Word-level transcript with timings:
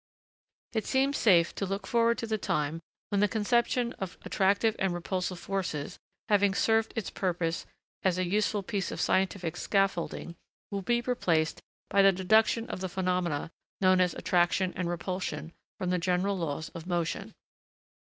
It 0.73 0.87
seems 0.87 1.15
safe 1.15 1.53
to 1.53 1.65
look 1.67 1.85
forward 1.85 2.17
to 2.17 2.25
the 2.25 2.39
time 2.39 2.81
when 3.09 3.19
the 3.21 3.27
conception 3.27 3.93
of 3.99 4.17
attractive 4.25 4.75
and 4.79 4.95
repulsive 4.95 5.37
forces, 5.37 5.99
having 6.27 6.55
served 6.55 6.91
its 6.95 7.11
purpose 7.11 7.67
as 8.01 8.17
a 8.17 8.25
useful 8.25 8.63
piece 8.63 8.89
of 8.89 8.99
scientific 8.99 9.55
scaffolding, 9.55 10.35
will 10.71 10.81
be 10.81 11.01
replaced 11.01 11.61
by 11.87 12.01
the 12.01 12.11
deduction 12.11 12.67
of 12.67 12.79
the 12.79 12.89
phenomena 12.89 13.51
known 13.79 14.01
as 14.01 14.15
attraction 14.15 14.73
and 14.75 14.89
repulsion, 14.89 15.53
from 15.77 15.91
the 15.91 15.99
general 15.99 16.35
laws 16.35 16.69
of 16.69 16.87
motion. 16.87 17.35